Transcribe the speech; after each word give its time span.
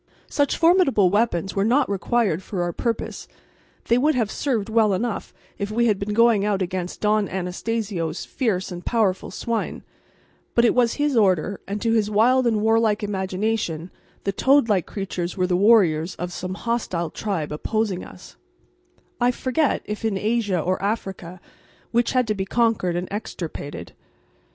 Such 0.31 0.57
formidable 0.57 1.11
weapons 1.11 1.55
were 1.55 1.63
not 1.63 1.87
required 1.87 2.41
for 2.41 2.63
our 2.63 2.73
purpose: 2.73 3.27
they 3.87 3.99
would 3.99 4.15
have 4.15 4.31
served 4.31 4.67
well 4.67 4.95
enough 4.95 5.31
if 5.59 5.69
we 5.69 5.85
had 5.85 5.99
been 5.99 6.15
going 6.15 6.43
out 6.43 6.59
against 6.59 7.01
Don 7.01 7.29
Anastacio's 7.29 8.25
fierce 8.25 8.71
and 8.71 8.83
powerful 8.83 9.29
swine; 9.29 9.83
but 10.55 10.65
it 10.65 10.73
was 10.73 10.95
his 10.95 11.15
order, 11.15 11.61
and 11.67 11.79
to 11.83 11.91
his 11.93 12.09
wild 12.09 12.47
and 12.47 12.61
warlike 12.61 13.03
imagination 13.03 13.91
the 14.23 14.31
toad 14.31 14.67
like 14.67 14.87
creatures 14.87 15.37
were 15.37 15.45
the 15.45 15.55
warriors 15.55 16.15
of 16.15 16.33
some 16.33 16.55
hostile 16.55 17.11
tribe 17.11 17.51
opposing 17.51 18.03
us, 18.03 18.37
I 19.19 19.29
forget 19.29 19.83
if 19.85 20.03
in 20.03 20.17
Asia 20.17 20.59
or 20.59 20.81
Africa, 20.81 21.39
which 21.91 22.13
had 22.13 22.25
to 22.29 22.33
be 22.33 22.45
conquered 22.45 22.95
and 22.95 23.07
extirpated. 23.11 23.93